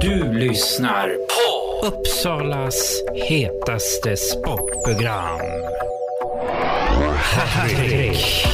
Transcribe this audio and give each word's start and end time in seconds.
Du 0.00 0.32
lyssnar 0.32 1.08
på 1.08 1.86
Uppsalas 1.86 3.02
hetaste 3.14 4.16
sportprogram. 4.16 5.40
Hattrick. 7.16 8.46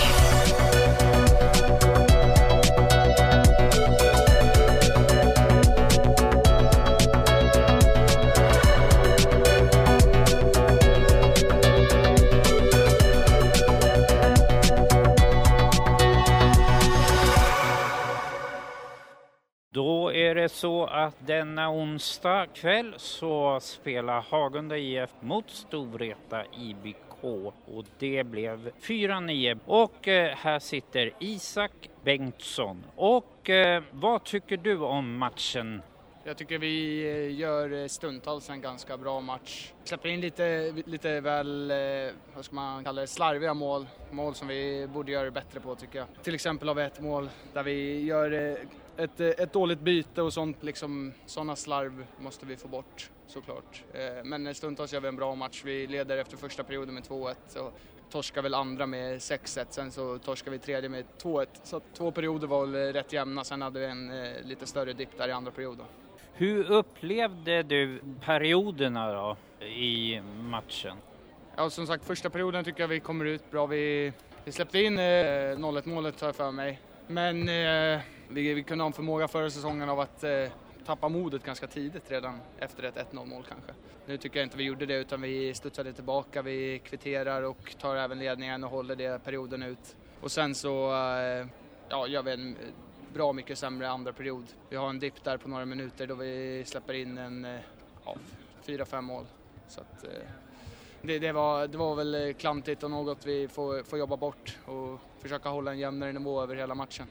Är 20.25 20.35
det 20.35 20.49
så 20.49 20.87
att 20.87 21.27
denna 21.27 21.71
onsdag 21.71 22.47
kväll 22.55 22.95
så 22.97 23.61
spelar 23.61 24.21
Hagunda 24.21 24.79
IF 24.79 25.11
mot 25.21 25.51
Storvreta 25.51 26.45
IBK 26.59 27.25
och 27.65 27.85
det 27.99 28.25
blev 28.25 28.71
4-9. 28.71 29.59
Och 29.65 30.09
eh, 30.09 30.37
här 30.37 30.59
sitter 30.59 31.13
Isak 31.19 31.91
Bengtsson. 32.05 32.85
Och 32.97 33.51
eh, 33.51 33.83
vad 33.91 34.25
tycker 34.25 34.57
du 34.57 34.79
om 34.79 35.19
matchen? 35.19 35.83
Jag 36.25 36.37
tycker 36.37 36.59
vi 36.59 37.03
eh, 37.11 37.39
gör 37.41 37.89
stundtals 37.89 38.51
en 38.51 38.61
ganska 38.61 38.97
bra 38.97 39.21
match. 39.21 39.73
Släpper 39.85 40.09
in 40.09 40.21
lite, 40.21 40.75
lite 40.87 41.21
väl, 41.21 41.73
vad 42.35 42.45
ska 42.45 42.55
man 42.55 42.85
kalla 42.85 43.01
det, 43.01 43.07
slarviga 43.07 43.55
mål. 43.55 43.87
Mål 44.11 44.35
som 44.35 44.49
vi 44.49 44.87
borde 44.87 45.13
göra 45.13 45.31
bättre 45.31 45.61
på 45.61 45.75
tycker 45.75 45.99
jag. 45.99 46.09
Till 46.23 46.35
exempel 46.35 46.69
har 46.69 46.75
vi 46.75 46.83
ett 46.83 47.01
mål 47.01 47.29
där 47.53 47.63
vi 47.63 48.03
gör 48.03 48.59
ett, 48.97 49.21
ett 49.21 49.53
dåligt 49.53 49.81
byte 49.81 50.23
och 50.23 50.33
sånt, 50.33 50.63
liksom 50.63 51.13
sådana 51.27 51.57
slarv 51.57 52.07
måste 52.19 52.47
vi 52.47 52.57
få 52.57 52.69
bort 52.69 53.11
såklart. 53.27 53.85
Men 54.25 54.55
stundtals 54.55 54.93
gör 54.93 55.01
vi 55.01 55.09
en 55.09 55.17
bra 55.17 55.35
match. 55.35 55.63
Vi 55.65 55.87
leder 55.87 56.19
efter 56.19 56.37
första 56.37 56.65
perioden 56.65 56.95
med 56.95 57.03
2-1 57.03 57.59
och 57.59 57.73
torskar 58.11 58.43
väl 58.43 58.55
andra 58.55 58.87
med 58.87 59.19
6-1, 59.19 59.67
sen 59.71 59.91
så 59.91 60.19
torskar 60.19 60.51
vi 60.51 60.59
tredje 60.59 60.89
med 60.89 61.05
2-1. 61.23 61.47
Så 61.63 61.81
två 61.95 62.11
perioder 62.11 62.47
var 62.47 62.67
väl 62.67 62.93
rätt 62.93 63.13
jämna, 63.13 63.45
sen 63.45 63.63
hade 63.63 63.81
vi 63.81 63.87
en 63.87 64.13
lite 64.45 64.67
större 64.67 64.93
dipp 64.93 65.19
där 65.19 65.29
i 65.29 65.33
andra 65.33 65.51
perioden. 65.51 65.87
Hur 66.37 66.71
upplevde 66.71 67.63
du 67.63 68.01
perioderna 68.21 69.13
då 69.13 69.37
i 69.67 70.21
matchen? 70.41 70.97
Ja, 71.57 71.71
som 71.71 71.87
sagt, 71.87 72.05
första 72.05 72.31
perioden 72.31 72.65
tycker 72.65 72.81
jag 72.81 72.89
vi 72.89 73.01
kommer 73.01 73.25
ut 73.25 73.51
bra. 73.51 73.67
Vi, 73.67 74.13
vi 74.45 74.53
släppte 74.53 74.79
in 74.79 74.99
eh, 74.99 75.03
0-1 75.03 75.89
målet 75.89 76.21
har 76.21 76.29
jag 76.29 76.37
för 76.37 76.51
mig. 76.51 76.81
Men 77.07 77.49
eh, 77.49 78.01
vi, 78.29 78.55
vi 78.55 78.63
kunde 78.63 78.85
ha 78.85 78.87
en 78.87 78.93
förmåga 78.93 79.29
förra 79.29 79.51
säsongen 79.51 79.89
av 79.89 80.01
att 80.01 80.25
eh, 80.25 80.47
tappa 80.87 81.09
modet 81.09 81.45
ganska 81.45 81.67
tidigt 81.67 82.11
redan 82.11 82.41
efter 82.59 82.83
ett 82.83 83.13
1-0 83.13 83.27
mål 83.27 83.45
kanske. 83.49 83.73
Nu 84.07 84.17
tycker 84.17 84.39
jag 84.39 84.47
inte 84.47 84.57
vi 84.57 84.65
gjorde 84.65 84.87
det 84.87 84.95
utan 84.95 85.23
vi 85.23 85.55
studsade 85.55 85.93
tillbaka, 85.93 86.43
vi 86.43 86.79
kvitterar 86.85 87.43
och 87.43 87.75
tar 87.81 87.97
även 87.97 88.19
ledningen 88.19 88.65
och 88.65 88.71
håller 88.71 88.97
det 88.97 89.25
perioden 89.25 89.63
ut. 89.63 89.97
Och 90.21 90.31
sen 90.31 90.55
så 90.55 90.93
eh, 90.93 91.47
ja, 91.89 92.07
gör 92.07 92.23
vi 92.23 92.33
en 92.33 92.57
bra 93.15 93.33
mycket 93.33 93.59
sämre 93.59 93.89
andra 93.89 94.13
period. 94.13 94.45
Vi 94.69 94.77
har 94.77 94.91
en 94.91 94.99
dipp 94.99 95.25
där 95.25 95.37
på 95.37 95.49
några 95.49 95.65
minuter 95.65 96.07
då 96.07 96.15
vi 96.15 96.63
släpper 96.67 96.95
in 96.95 97.19
en 97.19 97.45
eh, 97.45 97.61
ja, 98.05 98.17
fyra, 98.63 98.85
fem 98.85 99.05
mål. 99.05 99.25
Så 99.69 99.81
att, 99.81 100.05
eh, 100.05 100.11
det, 101.07 101.19
det, 101.19 101.33
var, 101.33 101.67
det 101.67 101.79
var 101.79 101.95
väl 101.95 102.15
eh, 102.15 102.35
klantigt 102.35 102.83
och 102.83 102.91
något 102.91 103.27
vi 103.27 103.49
får, 103.49 103.83
får 103.83 103.99
jobba 103.99 104.17
bort 104.17 104.59
och 104.67 105.01
försöka 105.19 105.49
hålla 105.49 105.71
en 105.71 105.79
jämnare 105.79 106.13
nivå 106.13 106.43
över 106.43 106.57
hela 106.57 106.75
matchen. 106.75 107.07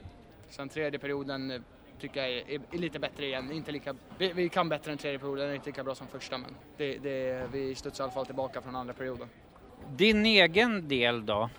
Sen 0.50 0.70
tredje 0.70 1.00
perioden 1.00 1.64
tycker 2.00 2.22
jag 2.22 2.32
är, 2.32 2.62
är, 2.72 2.78
lite 2.78 3.00
bättre 3.00 3.26
igen. 3.26 3.52
Inte 3.52 3.72
lika, 3.72 3.96
vi, 4.18 4.34
vi, 4.34 4.50
kan 4.50 4.70
bättre 4.70 4.92
än 4.92 4.98
tredje 4.98 5.20
perioden, 5.20 5.56
inte 5.56 5.66
lika 5.66 5.84
bra 5.84 5.96
som 5.96 6.08
första 6.08 6.38
men 6.38 6.56
det, 6.78 6.98
det, 6.98 7.48
vi 7.52 7.76
studsar 7.76 8.04
i 8.04 8.06
alla 8.06 8.14
fall 8.14 8.26
tillbaka 8.26 8.62
från 8.62 8.76
andra 8.76 8.94
perioden. 8.94 9.28
Din 9.90 10.26
egen 10.26 10.88
del 10.88 11.26
då? 11.26 11.50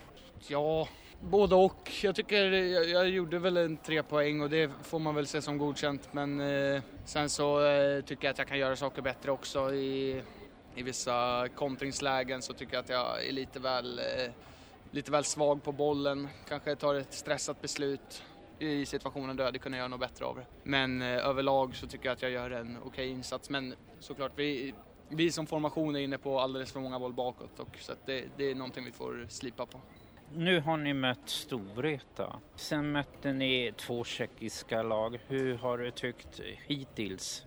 Ja, 0.47 0.87
Både 1.21 1.55
och. 1.55 1.91
Jag 2.01 2.15
tycker 2.15 2.51
jag, 2.51 2.89
jag, 2.89 3.09
gjorde 3.09 3.39
väl 3.39 3.57
en 3.57 3.77
tre 3.77 4.03
poäng 4.03 4.41
och 4.41 4.49
det 4.49 4.71
får 4.83 4.99
man 4.99 5.15
väl 5.15 5.27
se 5.27 5.41
som 5.41 5.57
godkänt. 5.57 6.09
Men 6.11 6.39
eh, 6.39 6.81
sen 7.05 7.29
så 7.29 7.65
eh, 7.65 8.01
tycker 8.01 8.27
jag 8.27 8.31
att 8.31 8.37
jag 8.37 8.47
kan 8.47 8.57
göra 8.57 8.75
saker 8.75 9.01
bättre 9.01 9.31
också. 9.31 9.73
I, 9.73 10.21
i 10.75 10.83
vissa 10.83 11.47
kontringslägen 11.55 12.41
så 12.41 12.53
tycker 12.53 12.73
jag 12.73 12.83
att 12.83 12.89
jag 12.89 13.27
är 13.27 13.31
lite 13.31 13.59
väl, 13.59 13.99
eh, 13.99 14.31
lite 14.91 15.11
väl 15.11 15.23
svag 15.23 15.63
på 15.63 15.71
bollen. 15.71 16.27
Kanske 16.49 16.75
tar 16.75 16.95
ett 16.95 17.13
stressat 17.13 17.61
beslut 17.61 18.23
i 18.59 18.85
situationen 18.85 19.35
där 19.35 19.43
jag 19.43 19.47
hade 19.47 19.59
kunnat 19.59 19.77
göra 19.77 19.87
något 19.87 19.99
bättre 19.99 20.25
av 20.25 20.35
det. 20.35 20.45
Men 20.63 21.01
eh, 21.01 21.27
överlag 21.27 21.75
så 21.75 21.87
tycker 21.87 22.05
jag 22.05 22.13
att 22.13 22.21
jag 22.21 22.31
gör 22.31 22.51
en 22.51 22.77
okej 22.77 22.87
okay 22.87 23.07
insats. 23.07 23.49
Men 23.49 23.75
såklart, 23.99 24.31
vi, 24.35 24.73
vi 25.09 25.31
som 25.31 25.47
formation 25.47 25.95
är 25.95 25.99
inne 25.99 26.17
på 26.17 26.39
alldeles 26.39 26.71
för 26.71 26.79
många 26.79 26.99
boll 26.99 27.13
bakåt 27.13 27.59
och 27.59 27.77
så 27.79 27.93
det, 28.05 28.25
det 28.37 28.51
är 28.51 28.55
någonting 28.55 28.85
vi 28.85 28.91
får 28.91 29.25
slipa 29.29 29.65
på. 29.65 29.81
Nu 30.33 30.59
har 30.59 30.77
ni 30.77 30.93
mött 30.93 31.29
Storvreta. 31.29 32.39
Sen 32.55 32.91
mötte 32.91 33.33
ni 33.33 33.73
två 33.77 34.03
tjeckiska 34.03 34.83
lag. 34.83 35.19
Hur 35.27 35.57
har 35.57 35.77
du 35.77 35.91
tyckt 35.91 36.39
hittills? 36.67 37.43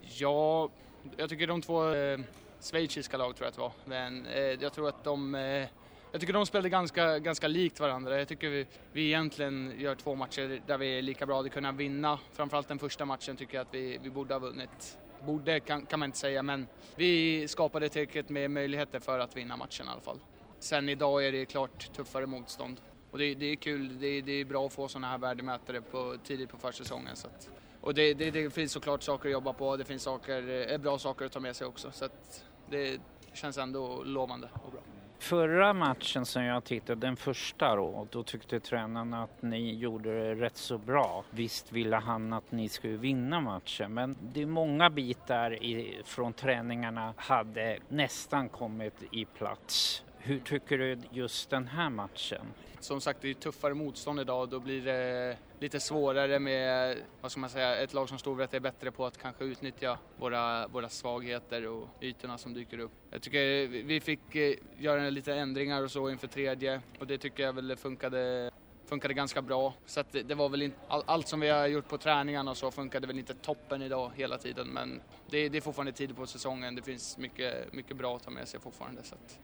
Ja, 0.00 0.68
jag 1.16 1.28
tycker 1.28 1.46
de 1.46 1.62
två 1.62 1.94
eh, 1.94 2.18
schweiziska 2.60 3.16
lag 3.16 3.36
tror 3.36 3.44
jag 3.44 3.48
att 3.48 3.54
det 3.54 3.60
var. 3.60 3.72
Men 3.84 4.26
eh, 4.26 4.40
jag 4.40 4.72
tror 4.72 4.88
att 4.88 5.04
de 5.04 5.34
eh, 5.34 5.68
jag 6.12 6.20
tycker 6.20 6.32
de 6.32 6.46
spelade 6.46 6.68
ganska, 6.68 7.18
ganska 7.18 7.48
likt 7.48 7.80
varandra. 7.80 8.18
Jag 8.18 8.28
tycker 8.28 8.48
vi, 8.48 8.66
vi 8.92 9.06
egentligen 9.06 9.74
gör 9.78 9.94
två 9.94 10.14
matcher 10.14 10.60
där 10.66 10.78
vi 10.78 10.98
är 10.98 11.02
lika 11.02 11.26
bra. 11.26 11.40
att 11.40 11.52
kunna 11.52 11.72
vinna. 11.72 12.18
Framförallt 12.32 12.68
den 12.68 12.78
första 12.78 13.04
matchen 13.04 13.36
tycker 13.36 13.54
jag 13.54 13.66
att 13.66 13.74
vi, 13.74 13.98
vi 14.02 14.10
borde 14.10 14.34
ha 14.34 14.38
vunnit. 14.38 14.98
Borde 15.26 15.60
kan, 15.60 15.86
kan 15.86 15.98
man 16.00 16.08
inte 16.08 16.18
säga, 16.18 16.42
men 16.42 16.66
vi 16.94 17.48
skapade 17.48 17.88
tillräckligt 17.88 18.28
med 18.28 18.50
möjligheter 18.50 19.00
för 19.00 19.18
att 19.18 19.36
vinna 19.36 19.56
matchen 19.56 19.86
i 19.86 19.90
alla 19.90 20.00
fall. 20.00 20.18
Sen 20.58 20.88
idag 20.88 21.26
är 21.26 21.32
det 21.32 21.44
klart 21.44 21.92
tuffare 21.92 22.26
motstånd. 22.26 22.80
Och 23.10 23.18
det, 23.18 23.34
det 23.34 23.46
är 23.46 23.56
kul, 23.56 24.00
det, 24.00 24.20
det, 24.20 24.32
är 24.32 24.44
bra 24.44 24.66
att 24.66 24.72
få 24.72 24.88
sådana 24.88 25.06
här 25.06 25.18
värdemätare 25.18 25.80
på, 25.80 26.16
tidigt 26.24 26.50
på 26.50 26.58
försäsongen. 26.58 27.16
Så 27.16 27.26
att, 27.26 27.50
och 27.86 27.94
det, 27.94 28.14
det, 28.14 28.30
det, 28.30 28.50
finns 28.50 28.72
såklart 28.72 29.02
saker 29.02 29.28
att 29.28 29.32
jobba 29.32 29.52
på, 29.52 29.76
det 29.76 29.84
finns 29.84 30.02
saker, 30.02 30.70
eh, 30.72 30.78
bra 30.78 30.98
saker 30.98 31.24
att 31.26 31.32
ta 31.32 31.40
med 31.40 31.56
sig 31.56 31.66
också. 31.66 31.90
Så 31.90 32.04
att 32.04 32.44
det 32.70 33.00
känns 33.32 33.58
ändå 33.58 34.02
lovande 34.04 34.48
och 34.64 34.72
bra. 34.72 34.80
Förra 35.18 35.72
matchen 35.72 36.26
som 36.26 36.42
jag 36.42 36.64
tittade, 36.64 37.00
den 37.00 37.16
första 37.16 37.76
då, 37.76 38.06
då 38.10 38.22
tyckte 38.22 38.60
tränaren 38.60 39.14
att 39.14 39.42
ni 39.42 39.74
gjorde 39.74 40.18
det 40.18 40.34
rätt 40.34 40.56
så 40.56 40.78
bra. 40.78 41.24
Visst 41.30 41.72
ville 41.72 41.96
han 41.96 42.32
att 42.32 42.52
ni 42.52 42.68
skulle 42.68 42.96
vinna 42.96 43.40
matchen, 43.40 43.94
men 43.94 44.16
det 44.20 44.42
är 44.42 44.46
många 44.46 44.90
bitar 44.90 45.62
i, 45.62 46.00
från 46.04 46.32
träningarna 46.32 47.14
hade 47.16 47.78
nästan 47.88 48.48
kommit 48.48 49.02
i 49.12 49.24
plats. 49.24 50.02
Hur 50.26 50.40
tycker 50.40 50.78
du 50.78 50.98
just 51.10 51.50
den 51.50 51.66
här 51.66 51.90
matchen? 51.90 52.46
Som 52.80 53.00
sagt, 53.00 53.22
det 53.22 53.30
är 53.30 53.34
tuffare 53.34 53.74
motstånd 53.74 54.20
idag 54.20 54.40
och 54.42 54.48
då 54.48 54.60
blir 54.60 54.84
det 54.84 55.36
lite 55.60 55.80
svårare 55.80 56.38
med, 56.38 56.98
vad 57.20 57.30
ska 57.30 57.40
man 57.40 57.50
säga, 57.50 57.76
ett 57.76 57.94
lag 57.94 58.08
som 58.08 58.18
Storvreta 58.18 58.56
är 58.56 58.60
bättre 58.60 58.90
på 58.90 59.06
att 59.06 59.18
kanske 59.18 59.44
utnyttja 59.44 59.98
våra, 60.16 60.66
våra 60.66 60.88
svagheter 60.88 61.66
och 61.66 61.88
ytorna 62.00 62.38
som 62.38 62.54
dyker 62.54 62.78
upp. 62.78 62.90
Jag 63.10 63.22
tycker 63.22 63.66
vi 63.66 64.00
fick 64.00 64.36
eh, 64.36 64.54
göra 64.78 65.10
lite 65.10 65.34
ändringar 65.34 65.82
och 65.82 65.90
så 65.90 66.10
inför 66.10 66.26
tredje 66.26 66.80
och 66.98 67.06
det 67.06 67.18
tycker 67.18 67.42
jag 67.42 67.52
väl 67.52 67.76
funkade 67.76 68.50
funkade 68.86 69.14
ganska 69.14 69.42
bra. 69.42 69.74
Så 69.86 70.00
att 70.00 70.12
det 70.12 70.34
var 70.34 70.48
väl 70.48 70.62
inte, 70.62 70.76
all, 70.88 71.02
allt 71.06 71.28
som 71.28 71.40
vi 71.40 71.48
har 71.48 71.66
gjort 71.66 71.88
på 71.88 71.98
träningarna 71.98 72.50
och 72.50 72.56
så 72.56 72.70
funkade 72.70 73.06
väl 73.06 73.18
inte 73.18 73.34
toppen 73.34 73.82
idag 73.82 74.12
hela 74.14 74.38
tiden 74.38 74.68
men 74.68 75.00
det, 75.30 75.48
det 75.48 75.58
är 75.58 75.62
fortfarande 75.62 75.92
tid 75.92 76.16
på 76.16 76.26
säsongen. 76.26 76.74
Det 76.74 76.82
finns 76.82 77.18
mycket, 77.18 77.72
mycket 77.72 77.96
bra 77.96 78.16
att 78.16 78.22
ta 78.22 78.30
med 78.30 78.48
sig 78.48 78.60
fortfarande. 78.60 79.02
Så 79.02 79.14
att 79.14 79.38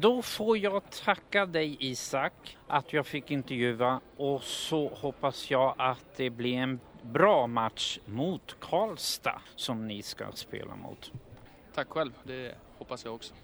då 0.00 0.22
får 0.22 0.58
jag 0.58 0.90
tacka 0.90 1.46
dig 1.46 1.76
Isak 1.80 2.58
att 2.66 2.92
jag 2.92 3.06
fick 3.06 3.30
intervjua 3.30 4.00
och 4.16 4.42
så 4.42 4.88
hoppas 4.88 5.50
jag 5.50 5.74
att 5.78 6.16
det 6.16 6.30
blir 6.30 6.56
en 6.56 6.80
bra 7.02 7.46
match 7.46 7.98
mot 8.04 8.56
Karlstad 8.60 9.40
som 9.56 9.88
ni 9.88 10.02
ska 10.02 10.32
spela 10.32 10.76
mot. 10.76 11.12
Tack 11.74 11.88
själv, 11.88 12.12
det 12.24 12.54
hoppas 12.78 13.04
jag 13.04 13.14
också. 13.14 13.34